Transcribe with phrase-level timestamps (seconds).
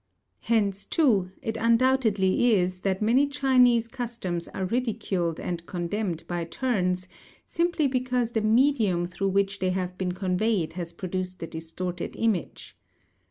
[0.39, 7.07] Hence, too, it undoubtedly is that many Chinese customs are ridiculed and condemned by turns,
[7.45, 12.75] simply because the medium through which they have been conveyed has produced a distorted image.